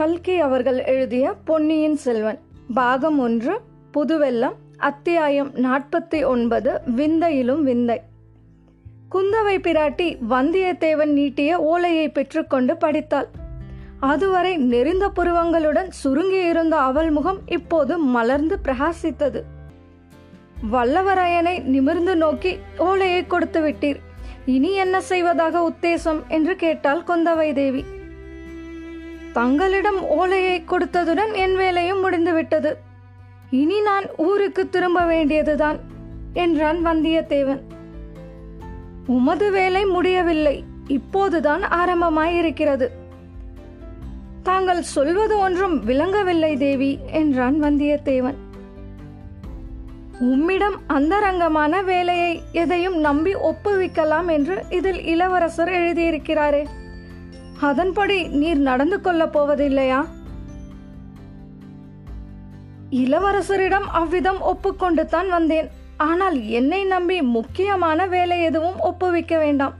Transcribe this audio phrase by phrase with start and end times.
[0.00, 2.38] கல்கி அவர்கள் எழுதிய பொன்னியின் செல்வன்
[2.74, 3.60] பாகம் ஒன்று
[3.94, 8.00] புதுவெல்லம் அத்தியாயம் நாற்பத்தி ஒன்பது விந்தையிலும் விந்தை.
[9.10, 13.28] குந்தவை பிராட்டி வந்தியத்தேவன் நீட்டிய ஓலையை பெற்றுக்கொண்டு படித்தாள்.
[14.00, 19.42] அதுவரை நெறிந்த புருவங்களுடன் சுருங்கியிருந்த அவள் முகம் இப்போது மலர்ந்து பிரகாசித்தது.
[20.72, 23.98] வல்லவரையனை நிமிர்ந்து நோக்கி ஓலையை கொடுத்து விட்டீர்
[24.46, 26.26] இனி என்ன செய்வதாக உத்தேசம்?
[26.28, 27.84] என்று கேட்டாள் குந்தவை தேவி
[29.32, 32.76] தங்களிடம் ஓலையை கொடுத்ததுடன் என் வேலையும் முடிந்துவிட்டது.
[33.50, 35.78] இனி நான் ஊருக்கு திரும்ப வேண்டியதுதான்
[36.32, 37.60] என்றான் வந்தியத்தேவன்.
[39.06, 42.86] உமது வேலை முடியவில்லை இப்போதுதான் ஆரம்பமாயிருக்கிறது.
[44.42, 48.38] தாங்கள் சொல்வது ஒன்றும் விளங்கவில்லை தேவி என்றான் வந்தியத்தேவன்.
[50.20, 56.66] உம்மிடம் அந்தரங்கமான வேலையை எதையும் நம்பி ஒப்புவிக்கலாம் என்று இதில் இளவரசர் எழுதியிருக்கிறாரே.
[57.60, 60.06] அதன்படி நீர் நடந்து கொள்ளப் போவதில்லையா?
[62.90, 65.70] இளவரசரிடம் அவ்விதம் ஒப்புக்கொண்டு தான் வந்தேன்.
[65.96, 69.74] ஆனால் என்னை நம்பி முக்கியமான வேலை எதுவும் ஒப்புவிக்க வேண்டாம்.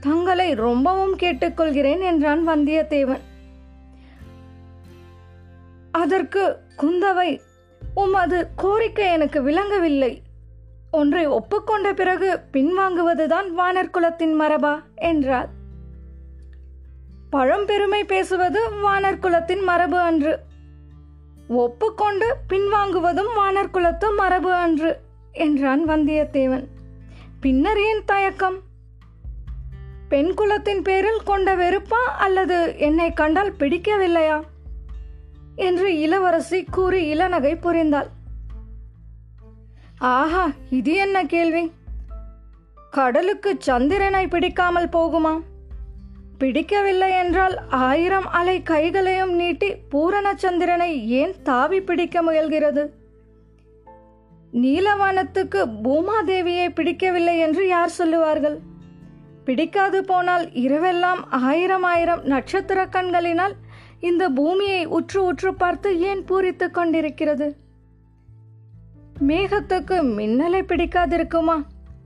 [0.00, 3.20] தங்களை ரொம்பவும் கேட்டுக்கொள்கிறேன் என்றான் வந்தியத்தேவன்.
[5.92, 7.40] அதற்கு குந்தவை
[7.94, 10.22] உமது கோரிக்கை எனக்கு விளங்கவில்லை.
[10.90, 14.80] ஒன்றை ஒப்புக்கொண்ட பிறகு பின்வாங்குவதுதான் வானர்குலத்தின் மரபா?
[14.94, 15.58] என்றாள்.
[17.32, 20.38] பழம்பெருமை பேசுவது வானர் குலத்தின் மரபு அன்று.
[21.48, 25.00] ஒப்புக்கொண்டு பின்வாங்குவதும் வானர் குலத்து மரபு அன்று
[25.32, 26.64] என்றான் வந்தியத்தேவன்.
[27.40, 28.58] பின்னர் ஏன் தயக்கம்?
[30.08, 34.42] பெண் குலத்தின் பேரில் கொண்ட வெறுப்பா அல்லது என்னை கண்டால் பிடிக்கவில்லையா?
[35.56, 38.08] என்று இளவரசி கூறி இளநகை புரிந்தாள்.
[39.98, 41.72] ஆஹா இது என்ன கேள்வி?
[42.90, 45.40] கடலுக்கு சந்திரனை பிடிக்காமல் போகுமா?
[46.40, 52.82] பிடிக்கவில்லை என்றால் ஆயிரம் அலை கைகளையும் நீட்டி பூரணச்சந்திரனை ஏன் தாவி பிடிக்க முயல்கிறது?
[54.52, 58.58] நீலவானத்துக்கு பூமாதேவியை பிடிக்கவில்லை என்று யார் சொல்லுவார்கள்?
[59.44, 63.54] பிடிக்காது போனால் இரவெல்லாம் ஆயிரம் ஆயிரம் நட்சத்திர கண்களினால்
[64.00, 67.48] இந்த பூமியை உற்று உற்று பார்த்து ஏன் பூரித்துக் கொண்டிருக்கிறது?
[69.26, 71.58] மேகத்துக்கு மின்னலை பிடிக்காதிருக்குமா?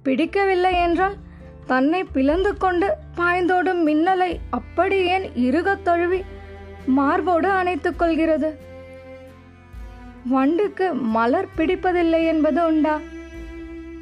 [0.03, 1.17] பிடிக்கவில்லை என்றால்
[1.67, 6.23] தன்னை பிளந்து கொண்டு பாய்ந்தோடும் மின்னலை அப்படி ஏன் இறுகத் தழுவி
[6.87, 8.59] மார்போடு அணைத்துக் கொள்கிறது?
[10.25, 13.01] வண்டுக்கு மலர் பிடிப்பதில்லை என்பது உண்டா?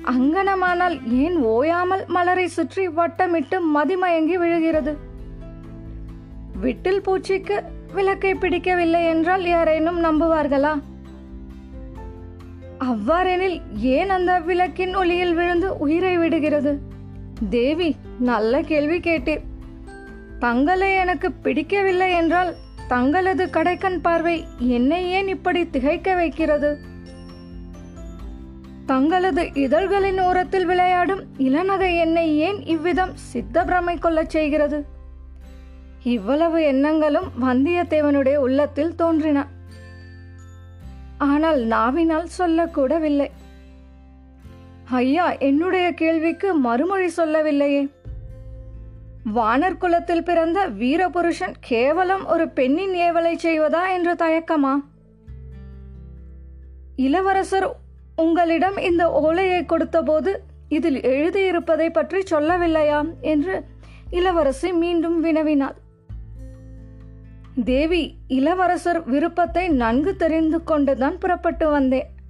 [0.04, 4.96] அங்கனமானால் ஏன் ஓயாமல் மலரை சுற்றி வட்டமிட்டு மதிமயங்கி விழுகிறது?
[6.62, 7.62] விட்டில் பூச்சிக்கு
[7.92, 10.80] விளக்கை பிடிக்கவில்லை என்றால் யாரேனும் நம்புவார்களா?
[12.78, 16.90] அவ்வாறெனில் ஏன் அந்த விளக்கின் ஒளியில் விழுந்து உயிரை விடுகிறது?
[17.50, 19.42] தேவி நல்ல கேள்வி கேட்டீர்.
[20.38, 22.54] தங்களை எனக்கு பிடிக்கவில்லை என்றால்
[22.88, 26.78] தங்களது கடைக்கண் பார்வை என்னை ஏன் இப்படி திகைக்க வைக்கிறது?
[28.86, 34.86] தங்களது இதழ்களின் ஓரத்தில் விளையாடும் இளநகை என்னை ஏன் இவ்விதம் சித்த பிரமை கொள்ளச் செய்கிறது?
[36.02, 39.46] இவ்வளவு எண்ணங்களும் வந்தியத்தேவனுடைய உள்ளத்தில் தோன்றின.
[41.18, 43.30] ஆனால் நாவினால் சொல்லக்கூடவில்லை.
[44.92, 47.88] ஐயா என்னுடைய கேள்விக்கு மறுமொழி சொல்லவில்லையே.
[49.34, 54.84] வானர் குலத்தில் பிறந்த வீரபுருஷன் கேவலம் ஒரு பெண்ணின் ஏவலை செய்வதா என்று தயக்கமா?
[56.96, 57.76] இளவரசர்
[58.16, 63.20] உங்களிடம் இந்த ஓலையை கொடுத்தபோது இதில் எழுதியிருப்பதை பற்றி சொல்லவில்லையா?
[63.20, 63.64] என்று
[64.10, 65.78] இளவரசி மீண்டும் வினவினாள்.
[67.64, 72.20] தேவி இளவரசர் விருப்பத்தை நன்கு தெரிந்து கொண்டுதான் புறப்பட்டு வந்தேன்.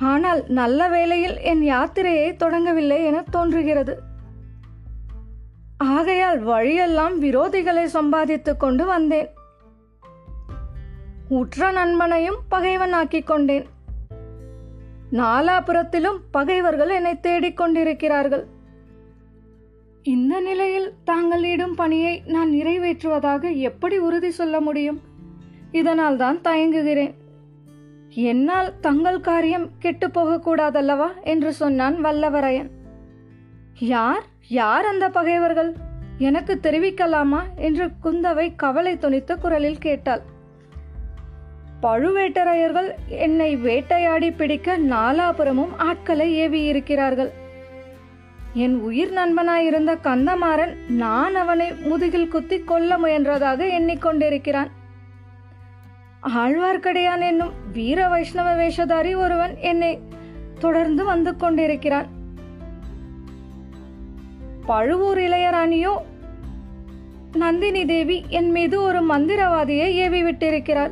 [0.00, 4.00] ஆனால் நல்ல வேளையில் என் யாத்திரையை தொடங்கவில்லை என தோன்றுகிறது.
[5.78, 9.28] ஆகையால் வழியெல்லாம் விரோதிகளை சம்பாதித்துக் கொண்டு வந்தேன்.
[11.28, 13.66] உற்ற நண்பனையும் பகைவனாக்கிக் கொண்டேன்.
[15.12, 18.46] நாலாபுரத்திலும் பகைவர்கள் என்னை தேடிக் கொண்டிருக்கிறார்கள்.
[20.02, 25.00] இந்த நிலையில் தாங்கள் இடும் பணியை நான் நிறைவேற்றுவதாக எப்படி உறுதி சொல்ல முடியும்?
[25.72, 27.14] இதனால் தான் தயங்குகிறேன்.
[28.20, 31.06] என்னால் தங்கள் காரியம் கெட்டு போகக்கூடாதல்லவா?
[31.24, 32.70] என்று சொன்னான் வல்லவரையன்.
[33.78, 34.24] யார்?
[34.48, 35.76] யார் அந்த பகைவர்கள்?
[36.18, 37.40] எனக்கு தெரிவிக்கலாமா?
[37.56, 40.22] என்று குந்தவை கவலை துணித்த குரலில் கேட்டாள்.
[41.82, 47.30] பழுவேட்டரையர்கள் என்னை வேட்டையாடி பிடிக்க நாலாபுரமும் ஆட்களை ஏவி இருக்கிறார்கள்
[48.54, 54.70] என் உயிர் நண்பனாயிருந்த கந்தமாறன் நான் அவனை முதுகில் குத்தி கொல்ல முயன்றதாக எண்ணிக்கொண்டிருக்கிறான்
[56.36, 59.98] ஆழ்வார்க்கடியான் என்னும் வீர வைஷ்ணவ வேஷதாரி ஒருவன் என்னை
[60.58, 62.06] தொடர்ந்து வந்து கொண்டிருக்கிறான்.
[64.66, 65.92] பழுவூர் இளையராணியோ
[67.32, 70.90] நந்தினி தேவி என் மீது ஒரு மந்திரவாதியை ஏவி விட்டிருக்கிறாள்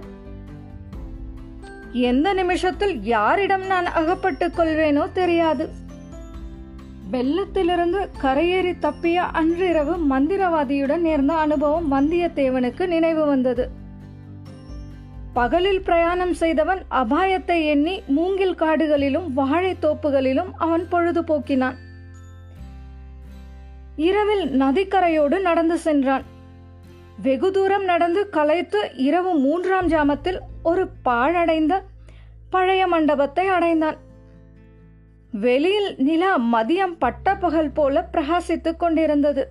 [1.92, 5.68] எந்த நிமிஷத்தில் யாரிடம் நான் அகப்பட்டுக் கொள்வேனோ தெரியாது.
[7.12, 13.84] வெள்ளத்திலிருந்து கரையேறி தப்பிய அன்றிரவு மந்திரவாதியுடன் நேர்ந்த அனுபவம் வந்தியத்தேவனுக்கு நினைவு வந்தது.
[15.38, 21.76] பகலில் பிரயாணம் செய்தவன் அபாயத்தை எண்ணி மூங்கில் காடுகளிலும் வாழைத்தோப்புகளிலும் அவன் பொழுது போக்கினான்
[24.08, 26.24] இரவில் நதிக்கரையோடு நடந்து சென்றான்.
[27.22, 31.74] வெகு தூரம் நடந்து களைத்து இரவு மூன்றாம் ஜாமத்தில் ஒரு பாழடைந்த
[32.50, 33.98] பழைய மண்டபத்தை அடைந்தான்.
[35.44, 39.44] வெளியில் நிலா மதியம் பட்ட பகல் போல பிரகாசித்துக் கொண்டிருந்தது.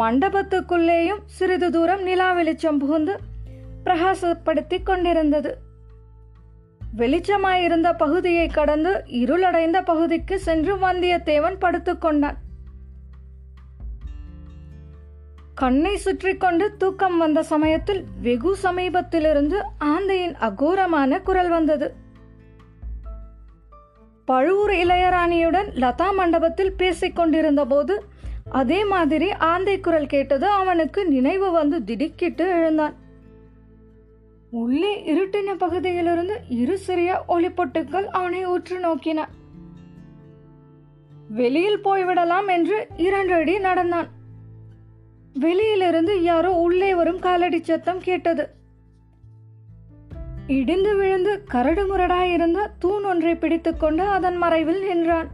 [0.00, 3.14] மண்டபத்துக்குள்ளேயும் சிறிது தூரம் நிலா வெளிச்சம் புகுந்து
[3.84, 5.58] பிரகாசப்படுத்திக் கொண்டிருந்தது.
[6.96, 12.38] வெளிச்சமாயிருந்த பகுதியை கடந்து இருளடைந்த பகுதிக்கு சென்று வந்தியத்தேவன் படுத்துக்கொண்டான்
[15.54, 21.94] கண்ணை சுற்றி கொண்டு தூக்கம் வந்த சமயத்தில் வெகு சமீபத்திலிருந்து ஆந்தையின் அகோரமான குரல் வந்தது.
[24.24, 28.04] பழுவூர் இளையராணியுடன் லதா மண்டபத்தில் பேசிக் கொண்டிருந்த போது
[28.50, 32.94] அதே மாதிரி ஆந்தை குரல் கேட்டது அவனுக்கு நினைவு வந்து திடுக்கிட்டு எழுந்தான்.
[34.52, 39.24] உள்ளே இருட்டின பகுதியிலிருந்து இரு சிறிய ஒளிப்பொட்டுக்கள் அவனை உற்று நோக்கின.
[41.28, 44.08] வெளியில் போய்விடலாம் என்று இரண்டு அடி நடந்தான்.
[45.34, 48.48] வெளியிலிருந்து யாரோ உள்ளே வரும் காலடி சத்தம் கேட்டது.
[50.46, 55.28] இடிந்து விழுந்து கரடு முரடாயிருந்த தூண் ஒன்றை பிடித்துக்கொண்டு அதன் மறைவில் நின்றான்.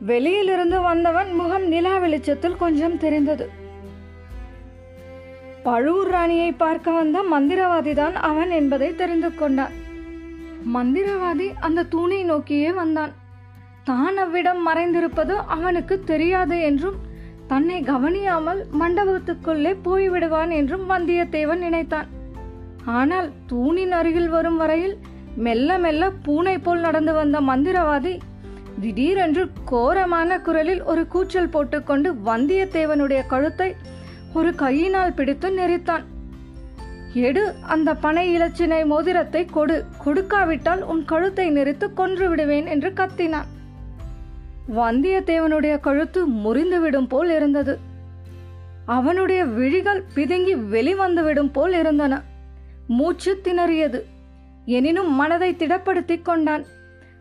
[0.00, 3.66] வெளியிலிருந்து வந்தவன் முகம் நிலா வெளிச்சத்தில் கொஞ்சம் தெரிந்தது.
[5.68, 9.74] பழுவூர் ராணியை பார்க்க வந்த மந்திரவாதி தான் அவன் என்பதை தெரிந்து கொண்டான்.
[10.74, 13.12] மந்திரவாதி அந்த தூணை நோக்கியே வந்தான்.
[13.84, 16.96] தான் அவ்விடம் மறைந்திருப்பது அவனுக்கு தெரியாது என்றும்
[17.48, 22.08] தன்னை கவனியாமல் மண்டபத்துக்குள்ளே போய்விடுவான் என்றும் வந்தியத்தேவன் நினைத்தான்.
[22.98, 24.96] ஆனால் தூணின் அருகில் வரும் வரையில்
[25.46, 28.14] மெல்ல மெல்ல பூனை போல் நடந்து வந்த மந்திரவாதி
[28.80, 33.70] திடீரென்று கோரமான குரலில் ஒரு கூச்சல் போட்டுக்கொண்டு வந்தியத்தேவனுடைய கழுத்தை
[34.34, 36.02] ஒரு கையினால் பிடித்து நெரித்தான்
[37.14, 39.84] எடு அந்த பனை இலச்சினை மோதிரத்தை கொடு.
[40.04, 43.48] கொடுக்காவிட்டால் உன் கழுத்தை நெரித்து கொன்று விடுவேன் என்று கத்தினான்.
[44.76, 47.78] வந்தியத்தேவனுடைய கழுத்து முறிந்துவிடும் போல் இருந்தது.
[48.86, 52.22] அவனுடைய விழிகள் பிதுங்கி வெளிவந்துவிடும் போல் இருந்தன.
[52.88, 54.02] மூச்சு திணறியது.
[54.64, 56.64] எனினும் மனதை திடப்படுத்திக் கொண்டான்.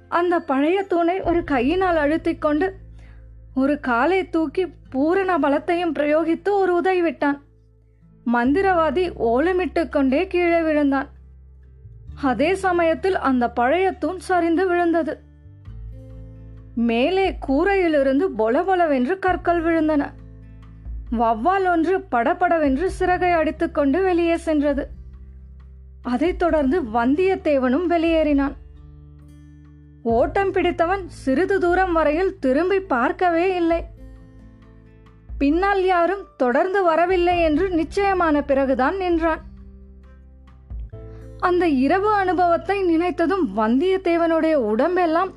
[0.09, 2.75] அந்த பழைய தூணை ஒரு கையினால் அழுத்திக் கொண்டு
[3.55, 7.41] ஒரு காலை தூக்கி பூரண பலத்தையும் பிரயோகித்து ஒரு உதவி விட்டான்
[8.33, 11.09] மந்திரவாதி ஓலமிட்டு கொண்டே கீழே விழுந்தான்.
[12.21, 15.19] அதே சமயத்தில் அந்த பழைய தூண் சரிந்து விழுந்தது.
[16.75, 20.09] மேலே கூரையிலிருந்து பொலபொலவென்று கற்கள் விழுந்தன.
[21.11, 24.87] வவ்வால் ஒன்று படபடவென்று சிறகை அடித்துக்கொண்டு வெளியே சென்றது.
[26.01, 28.53] அதைத் தொடர்ந்து வந்தியத்தேவனும் வெளியேறினான்.
[30.03, 33.85] ஓட்டம் பிடித்தவன் சிறிது தூரம் வரையில் திரும்பி பார்க்கவே இல்லை.
[35.37, 39.41] பின்னால் யாரும் தொடர்ந்து வரவில்லை என்று நிச்சயமான பிறகுதான் நின்றான்.
[41.39, 45.31] அந்த இரவு அனுபவத்தை நினைத்ததும் வந்தியத்தேவனுடைய உடம்பெல்லாம்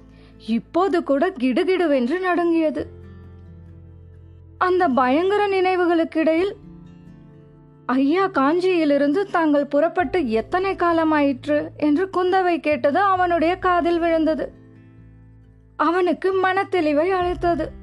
[0.46, 2.90] இப்போது கூட கிடுகிடுவென்று நடுங்கியது.
[4.58, 6.52] அந்த பயங்கர நினைவுகளுக்கிடையில்
[7.86, 14.52] ஐயா காஞ்சியிலிருந்து தாங்கள் புறப்பட்டு எத்தனை காலமாயிற்று என்று குந்தவை கேட்டது அவனுடைய காதில் விழுந்தது.
[15.76, 17.79] அவனுக்கு மனத்தெளிவை அளித்தது.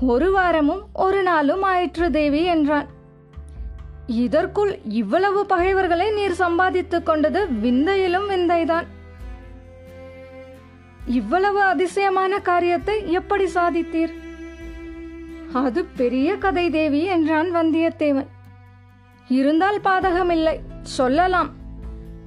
[0.00, 2.86] ஒரு வாரமும் ஒரு நாளும் ஆயிற்று தேவி என்றான்.
[4.06, 8.86] இதற்குள் இவ்வளவு பகைவர்களை நீர் சம்பாதித்துக் கொண்டது விந்தையிலும் விந்தைதான்.
[11.06, 14.12] இவ்வளவு அதிசயமான காரியத்தை எப்படி சாதித்தீர்?
[15.52, 18.26] அது பெரிய கதை தேவி என்றான் வந்தியத்தேவன்.
[19.28, 21.50] இருந்தால் பாதகமில்லை சொல்லலாம்.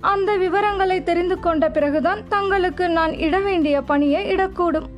[0.02, 4.98] அந்த விவரங்களை தெரிந்து கொண்ட பிறகுதான் தங்களுக்கு நான் இட வேண்டிய பணியை இடக்கூடும்.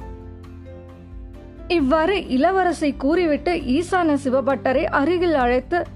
[1.72, 5.88] இவ்வாறு இளவரசை கூறிவிட்டு ஈசான சிவபட்டரை அருகில் அழைத்து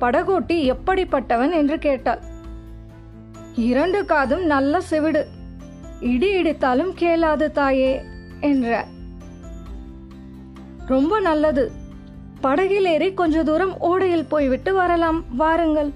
[0.00, 1.52] படகோட்டி எப்படிப்பட்டவன்?
[1.52, 2.18] என்று கேட்டாள்.
[3.54, 5.26] இரண்டு காதும் நல்ல செவிடு.
[6.00, 8.02] இடி இடித்தாலும் கேளாது தாயே
[8.40, 8.86] என்றார்.
[10.86, 11.70] ரொம்ப நல்லது.
[12.40, 15.24] படகில் ஏறி கொஞ்ச தூரம் ஓடையில் போய்விட்டு வரலாம்.
[15.36, 15.92] வாருங்கள்.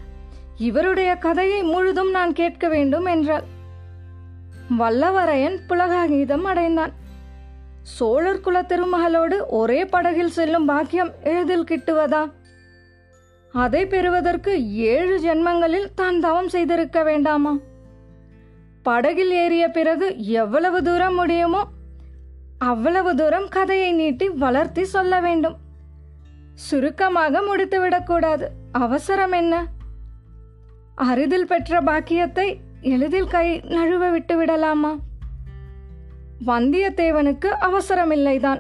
[0.58, 3.44] இவருடைய கதையை முழுதும் நான் கேட்க வேண்டும் என்றாள்.
[4.78, 6.97] வல்லவரையன் புலகாகீதம் அடைந்தான்.
[7.96, 12.22] சோழர் குல திருமகளோடு ஒரே படகில் செல்லும் பாக்கியம் எளிதில் கிட்டுவதா?
[13.54, 17.52] அதை பெறுவதற்கு ஏழு ஜென்மங்களில் தான் தவம் செய்திருக்க வேண்டாமா?
[18.82, 21.62] படகில் ஏறிய பிறகு எவ்வளவு தூரம் முடியுமோ
[22.58, 25.56] அவ்வளவு தூரம் கதையை நீட்டி வளர்த்தி சொல்ல வேண்டும்.
[26.54, 28.46] சுருக்கமாக முடித்துவிடக்கூடாது.
[28.72, 29.54] அவசரம் என்ன?
[30.94, 32.48] அரிதில் பெற்ற பாக்கியத்தை
[32.80, 34.92] எளிதில் கை நழுவ விட்டு விடலாமா
[36.46, 38.58] வந்தியத்தேவனுக்கு அவசரமில்லைதான்.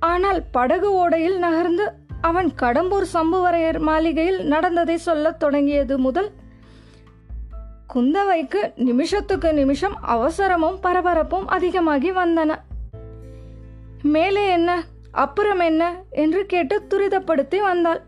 [0.00, 6.30] ஆனால் படகு ஓடையில் நகர்ந்து அவன் கடம்பூர் சம்புவரையர் மாளிகையில் நடந்ததை சொல்லத் தொடங்கியது முதல்
[7.94, 12.54] குந்தவைக்கு நிமிஷத்துக்கு நிமிஷம் அவசரமும் பரபரப்பும் அதிகமாகி வந்தன.
[14.02, 18.02] மேலே என்ன அப்புறம் என்ன என்று கேட்டு துரிதப்படுத்தி வந்தாள்.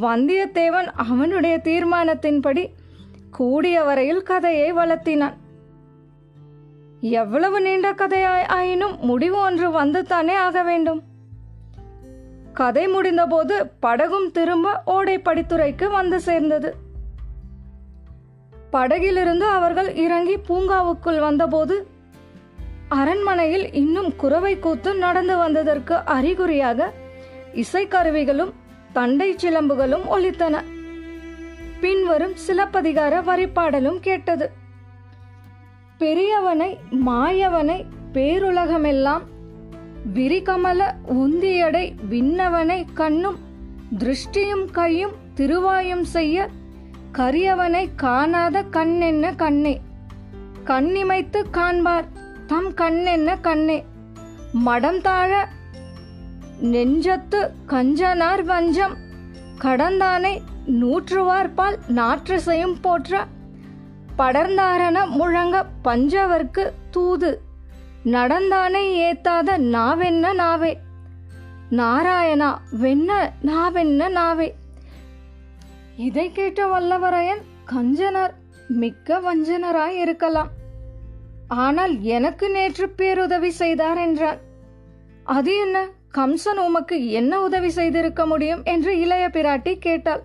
[0.00, 2.66] வந்தியத்தேவன் அவனுடைய தீர்மானத்தின்படி
[3.30, 5.34] கூடிய வரையில் கதையை வளர்த்தினான்.
[7.10, 11.02] எவ்வளவு நீண்ட கதையாய் ஆயினும் முடிவு ஒன்று வந்துத்தானே ஆக வேண்டும்.
[12.52, 16.74] கதை முடிந்தபோது படகும் திரும்ப ஓடை படித்துறைக்கு வந்து சேர்ந்தது.
[18.70, 21.86] படகிலிருந்து அவர்கள் இறங்கி பூங்காவுக்குள் வந்தபோது
[22.88, 26.92] அரண்மனையில் இன்னும் குறவை கூத்து நடந்து வந்ததற்கு அறிகுறியாக
[27.54, 28.52] இசைக்கருவிகளும்
[28.92, 30.62] தண்டை சிலம்புகளும் ஒலித்தன.
[31.80, 34.62] பின்வரும் சிலப்பதிகார வரிப்பாடலும் கேட்டது.
[36.04, 39.22] பெரியவனை மாயவனை பேருலகமெல்லாம்
[40.14, 43.38] விரிகமல உந்தியடை விண்ணவனை கண்ணும்
[43.98, 46.48] திருஷ்டியும் கையும் திருவாயும் செய்ய
[47.12, 49.80] கரியவனை காணாத கண்ணென்ன கண்ணே.
[50.64, 52.04] கண்ணிமைத்து காண்பார்
[52.46, 53.84] தம் கண்ணென்ன கண்ணே.
[54.52, 55.48] மடம் தாழ
[56.62, 58.96] நெஞ்சத்து கஞ்சனார் வஞ்சம்
[59.60, 60.38] கடந்தானை
[60.80, 63.26] நூற்றுவார்பால் நாற்றசையும் போற்ற
[64.18, 67.40] படர்ந்தாரன முழங்க பஞ்சவர்க்கு தூது.
[68.04, 70.74] நடந்தானே ஏத்தாத நாவென்ன நாவே?
[71.70, 74.50] நாராயணா வெண்ண நாவென்ன நாவே?
[75.96, 78.30] இதை கேட்ட வல்லவரையன் கஞ்சனர்
[78.68, 80.48] மிக்க வஞ்சனராய் இருக்கலாம்.
[81.48, 84.38] ஆனால் எனக்கு நேற்று பேருதவி செய்தார் என்றான்.
[85.24, 85.86] அது என்ன?
[86.14, 88.62] கம்சன் உமக்கு என்ன உதவி செய்திருக்க முடியும்?
[88.64, 90.22] என்று இளைய பிராட்டி கேட்டாள்.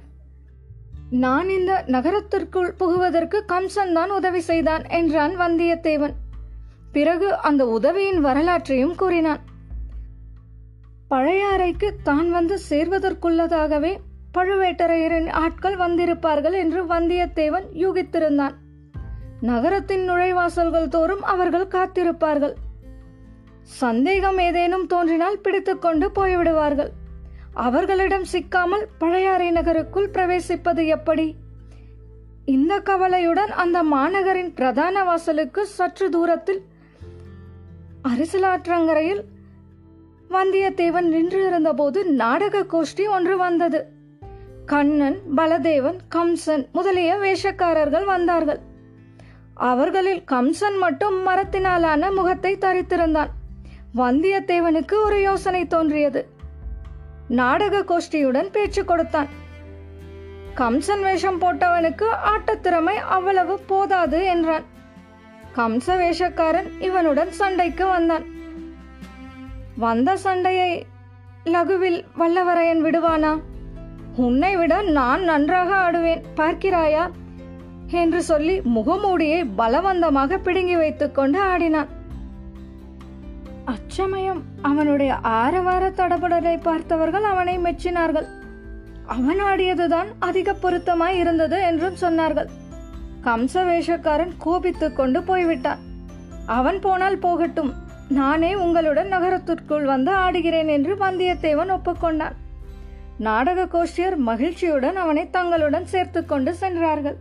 [1.10, 6.14] நான் இந்த நகரத்திற்குள் புகுவதற்கு கம்சன் தான் உதவி செய்தான் என்றான் வந்தியத்தேவன்.
[6.92, 9.40] பிறகு அந்த உதவியின் வரலாற்றையும் கூறினான்.
[11.10, 13.98] பழையாறைக்கு தான் வந்து சேர்வதற்குள்ளதாகவே
[14.38, 18.54] பழுவேட்டரையரின் ஆட்கள் வந்திருப்பார்கள் என்று வந்தியத்தேவன் யூகித்திருந்தான்.
[19.42, 22.54] நகரத்தின் நுழைவாசல்கள் தோறும் அவர்கள் காத்திருப்பார்கள்.
[23.64, 26.90] சந்தேகம் ஏதேனும் தோன்றினால் பிடித்துக்கொண்டு போய்விடுவார்கள்.
[27.54, 31.36] அவர்களிடம் சிக்காமல் பழையாறை நகருக்குள் பிரவேசிப்பது எப்படி?
[32.46, 36.62] இந்த கவலையுடன் அந்த மாநகரின் பிரதான வாசலுக்கு சற்று தூரத்தில்
[38.04, 39.24] அரசலாற்றங்கரையில்
[40.30, 43.86] வந்தியத்தேவன் நின்று இருந்தபோது நாடக கோஷ்டி ஒன்று வந்தது.
[44.66, 48.60] கண்ணன் பலதேவன் கம்சன் முதலிய வேஷக்காரர்கள் வந்தார்கள்.
[49.54, 53.28] அவர்களில் கம்சன் மட்டும் மரத்தினாலான முகத்தை தரித்திருந்தான்.
[53.96, 56.28] வந்தியத்தேவனுக்கு ஒரு யோசனை தோன்றியது.
[57.30, 59.28] நாடக கோஷ்டியுடன் பேச்சு கொடுத்தான்.
[60.56, 64.64] கம்சன் வேஷம் போட்டவனுக்கு ஆட்டத்திறமை அவ்வளவு போதாது என்றான்.
[65.56, 68.24] கம்ச வேஷக்காரன் இவனுடன் சண்டைக்கு வந்தான்.
[69.78, 70.86] வந்த சண்டையை
[71.46, 73.42] லகுவில் வல்லவரையன் விடுவானா?
[74.16, 77.10] உன்னை விட நான் நன்றாக ஆடுவேன் பார்க்கிறாயா?
[77.88, 81.88] என்று சொல்லி முகமூடியை பலவந்தமாக பிடுங்கி வைத்துக்கொண்டு ஆடினான்.
[83.70, 88.28] அச்சமயம் அவனுடைய ஆரவார தடபடலை பார்த்தவர்கள் அவனை மெச்சினார்கள்.
[89.06, 92.50] அவன் ஆடியதுதான் அதிக பொருத்தமாய் இருந்தது என்றும் சொன்னார்கள்.
[93.24, 95.82] கம்ச வேஷக்காரன் கோபித்துக் கொண்டு போய்விட்டான்.
[96.46, 97.72] அவன் போனால் போகட்டும்.
[98.10, 102.38] நானே உங்களுடன் நகரத்திற்குள் வந்து ஆடுகிறேன் என்று வந்தியத்தேவன் ஒப்புக்கொண்டான்.
[103.18, 107.18] நாடக கோஷ்டியர் மகிழ்ச்சியுடன் அவனை தங்களுடன் சேர்த்து கொண்டு சென்றார்கள்.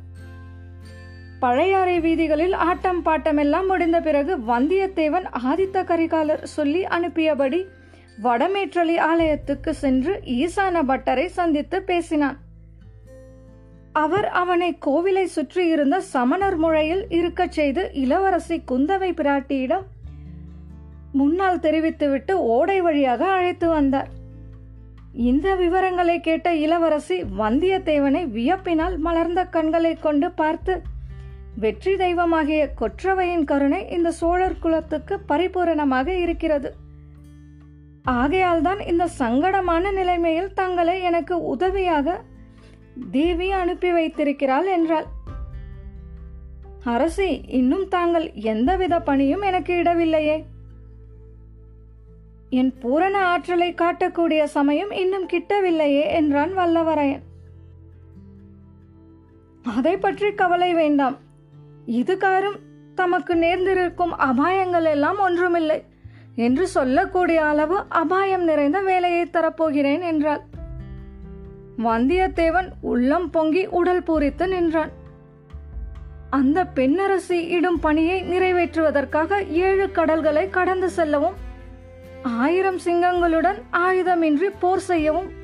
[1.43, 7.61] பழையாறை வீதிகளில் ஆட்டம் பாட்டமெல்லாம் முடிந்த பிறகு வந்தியத்தேவன் ஆதித்த கரிகாலர் சொல்லி அனுப்பியபடி
[8.23, 12.39] வடமேற்றலி ஆலயத்துக்கு சென்று ஈசான பட்டரை சந்தித்து பேசினான்.
[13.93, 19.87] அவர் அவனை கோவிலை சுற்றி இருந்த சமணர் முழையில் இருக்கச் செய்து இளவரசி குந்தவை பிராட்டியிடம்
[21.13, 24.11] முன்னால் தெரிவித்துவிட்டு ஓடை வழியாக அழைத்து வந்தார்.
[25.31, 30.75] இந்த விவரங்களை கேட்ட இளவரசி வந்தியத்தேவனை வியப்பினால் மலர்ந்த கண்களை கொண்டு பார்த்து
[31.63, 36.71] வெற்றி தெய்வமாகிய கொற்றவையின் கருணை இந்த சோழர் குலத்துக்கு பரிபூரணமாக இருக்கிறது.
[38.11, 42.17] ஆகையால்தான் இந்த சங்கடமான நிலைமையில் தங்களை எனக்கு உதவியாக
[43.11, 45.09] தேவி அனுப்பி வைத்திருக்கிறாள் என்றாள்.
[46.85, 50.45] அரசி இன்னும் தாங்கள் எந்தவித பணியும் எனக்கு இடவில்லையே.
[52.51, 57.25] என் பூரண ஆற்றலை காட்டக்கூடிய சமயம் இன்னும் கிட்டவில்லையே என்றான் வல்லவரையன்.
[59.77, 61.17] அதை பற்றி கவலை வேண்டாம்.
[61.89, 62.59] இதுகாரும்
[62.95, 65.85] தமக்கு நேர்ந்திருக்கும் அபாயங்கள் எல்லாம் ஒன்றுமில்லை.
[66.35, 70.41] என்று சொல்லக்கூடிய அளவு அபாயம் நிறைந்த வேலையை தரப்போகிறேன் என்றாள்.
[71.79, 74.91] வந்தியத்தேவன் உள்ளம் பொங்கி உடல் பூரித்து நின்றான்.
[76.31, 81.35] அந்த பெண்ணரசி இடும் பணியை நிறைவேற்றுவதற்காக ஏழு கடல்களை கடந்து செல்லவும்
[82.23, 85.38] ஆயிரம் சிங்கங்களுடன் ஆயுதமின்றி போர் செய்யவும்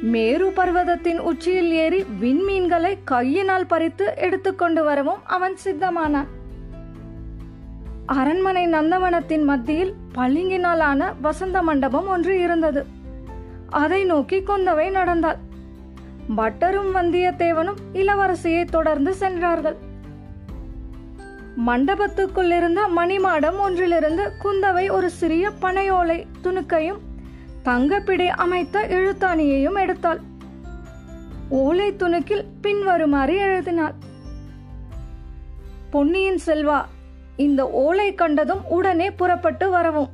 [0.00, 6.26] மேரு பர்வதத்தின் உச்சியில் ஏறி விண்மீன்களை கையினால் பறித்து எடுத்துக்கொண்டு வரவும் அவன் சித்தமானான்.
[8.06, 12.86] அரண்மனை நந்தவனத்தின் மத்தியில் பளிங்கினாலான வசந்த மண்டபம் ஒன்று இருந்தது.
[13.70, 15.36] அதை நோக்கி குந்தவை நடந்தாள்.
[16.36, 19.76] பட்டரும் வந்தியத்தேவனும் இளவரசியை தொடர்ந்து சென்றார்கள்.
[21.66, 26.98] மண்டபத்துக்குள் இருந்த மணிமாடம் ஒன்றிலிருந்து குந்தவை ஒரு சிறிய பனையோலை துணுக்கையும்
[27.64, 30.18] தங்கப்பிடை அமைத்த எழுத்தாணியையும் எடுத்தாள்.
[31.48, 33.94] ஓலை துணுக்கில் பின்வருமாறு எழுதினாள்.
[35.90, 36.84] பொன்னியின் செல்வா
[37.36, 40.10] இந்த ஓலை கண்டதும் உடனே புறப்பட்டு வரவும்.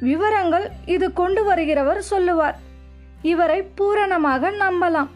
[0.00, 2.58] விவரங்கள் இது கொண்டு வருகிறவர் சொல்லுவார்.
[3.22, 5.08] இவரை பூரணமாக நம்பலாம்.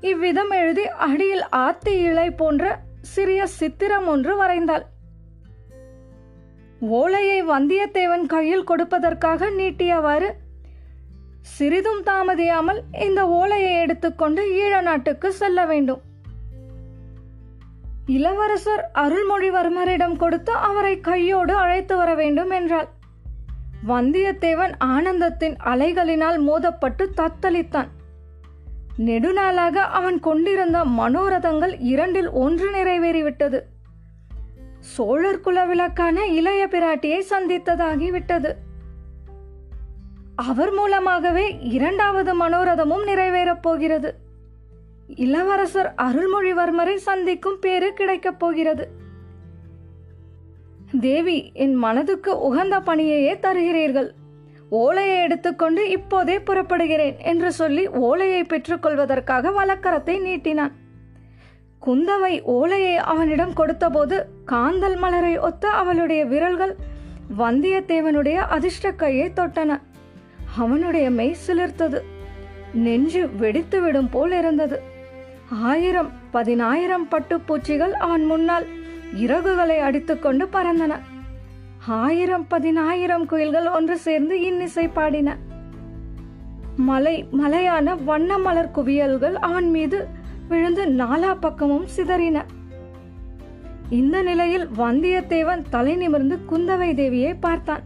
[0.00, 4.82] இவ்விதம் எழுதி அடியில் ஆத்தி இலை போன்ற சிறிய சித்திரம் ஒன்று வரைந்தாள்.
[6.80, 10.30] ஓலையை வந்தியத்தேவன் கையில் கொடுப்பதற்காக நீட்டியவாறு
[11.40, 16.00] சிறிதும் தாமதியாமல் இந்த ஓலையை எடுத்துக்கொண்டு ஈழ நாட்டுக்கு செல்ல வேண்டும்.
[18.06, 22.88] இளவரசர் அருள்மொழிவர்மரிடம் கொடுத்து அவரை கையோடு அழைத்து வர வேண்டும் என்றாள்.
[23.88, 27.88] வந்தியத்தேவன் ஆனந்தத்தின் அலைகளினால் மோதப்பட்டு தத்தளித்தான்.
[28.98, 33.60] நெடுநாளாக அவன் கொண்டிருந்த மனோரதங்கள் இரண்டில் ஒன்று நிறைவேறிவிட்டது.
[34.80, 38.52] சோழர் குல விளக்கான இளைய பிராட்டியை சந்தித்ததாகிவிட்டது.
[40.36, 44.14] அவர் மூலமாகவே இரண்டாவது மனோரதமும் நிறைவேறப் போகிறது.
[45.06, 48.88] இளவரசர் அருள்மொழிவர்மரை சந்திக்கும் பேரு கிடைக்கப் போகிறது.
[51.00, 54.10] தேவி என் மனதுக்கு உகந்த பணியையே தருகிறீர்கள்.
[54.70, 60.72] ஓலையை எடுத்துக்கொண்டு இப்போதே புறப்படுகிறேன் என்று சொல்லி ஓலையை பெற்றுக்கொள்வதற்காக வழக்கரத்தை நீட்டினான்.
[61.86, 66.76] குந்தவை ஓலையை அவனிடம் கொடுத்தபோது காந்தல் மலரை ஒத்த அவளுடைய விரல்கள்
[67.38, 69.80] வந்தியத்தேவனுடைய அதிர்ஷ்ட கையை தொட்டன.
[70.58, 72.00] அவனுடைய மெய் சிலிர்த்தது.
[72.72, 74.82] நெஞ்சு வெடித்து விடும் போல் இருந்தது.
[75.50, 78.66] ஆயிரம் பதினாயிரம் பட்டுப்பூச்சிகள் அவன் முன்னால்
[79.16, 80.98] இறகுகளை அடித்துக்கொண்டு பறந்தன.
[81.88, 85.36] ஆயிரம் பதினாயிரம் குயில்கள் ஒன்று சேர்ந்து இன்னிசை பாடின.
[86.76, 90.08] மலை மலையான வண்ண மலர் குவியல்கள் அவன் மீது
[90.50, 92.38] விழுந்து நாலா பக்கமும் சிதறின.
[93.90, 97.84] இந்த நிலையில் வந்தியத்தேவன் தலை நிமிர்ந்து குந்தவை தேவியை பார்த்தான்.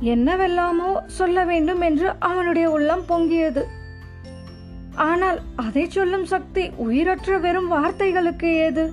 [0.00, 3.62] என்னவெல்லாமோ சொல்ல வேண்டும் என்று அவனுடைய உள்ளம் பொங்கியது.
[4.94, 8.84] ஆனால் அதை சொல்லும் சக்தி உயிரற்ற வெறும் வார்த்தைகளுக்கு ஏது?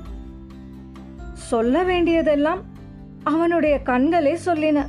[1.33, 2.61] சொல்ல வேண்டியதெல்லாம்
[3.23, 4.85] அவனுடைய கண்களே சொல்லின.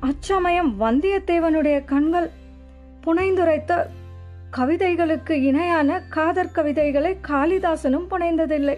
[0.00, 2.30] அச்சமயம் வந்தியத்தேவனுடைய கண்கள்
[3.06, 3.72] புனைந்துரைத்த
[4.58, 8.76] கவிதைகளுக்கு இணையான காதற் கவிதைகளை காளிதாசனும் புனைந்ததில்லை.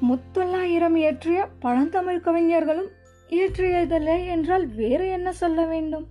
[0.00, 2.88] முத்தொள்ளாயிரம் இயற்றிய பழந்தமிழ் கவிஞர்களும்
[3.30, 6.06] இயற்றியதில்லை என்றால் வேறு என்ன சொல்ல வேண்டும்?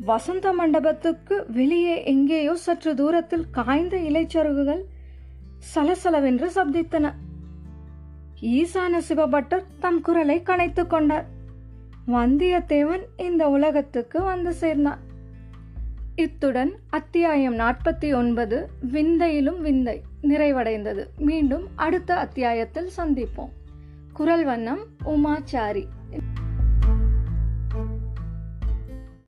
[0.00, 4.82] வசந்த மண்டபத்துக்கு வெளியே எங்கேயோ சற்று தூரத்தில் காய்ந்த இலைச்சருகுகள்
[5.74, 7.12] சலசலவென்று சப்தித்தன.
[8.40, 11.26] ஈசான சிவபட்டர் தம் குரலை கனைத்துக் கொண்டார்.
[12.06, 15.08] வந்தியத்தேவன் இந்த உலகத்துக்கு வந்து சேர்ந்தான்.
[16.20, 21.06] இத்துடன் அத்தியாயம் நாற்பத்தி ஒன்பது விந்தையிலும் விந்தை நிறைவடைந்தது.
[21.18, 23.48] மீண்டும் அடுத்த அத்தியாயத்தில் சந்திப்போம்.
[24.12, 25.86] குரல் வண்ணம் உமாச்சாரி.